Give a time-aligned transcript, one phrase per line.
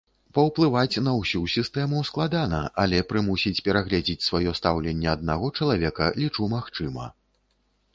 [0.35, 7.05] Паўплываць на ўсю сістэму складана, але прымусіць перагледзець сваё стаўленне аднаго чалавека, лічу, магчыма.